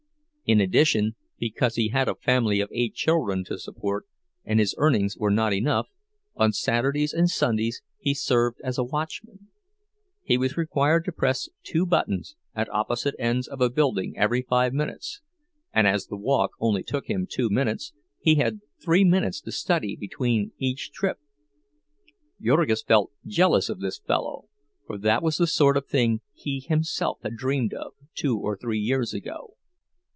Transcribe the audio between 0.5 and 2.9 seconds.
addition, because he had a family of